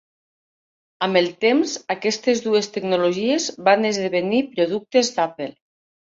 Amb 1.07 1.17
el 1.19 1.27
temps, 1.43 1.73
aquestes 1.95 2.41
dues 2.45 2.69
tecnologies 2.77 3.45
van 3.67 3.85
esdevenir 3.91 4.41
productes 4.55 5.13
d'Apple. 5.19 5.49